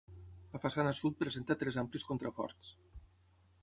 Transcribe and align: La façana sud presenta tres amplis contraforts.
La 0.55 0.61
façana 0.63 0.93
sud 1.01 1.19
presenta 1.21 1.59
tres 1.61 1.79
amplis 1.85 2.09
contraforts. 2.11 2.77